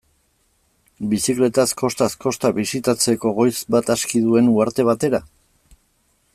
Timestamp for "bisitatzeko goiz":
2.57-3.55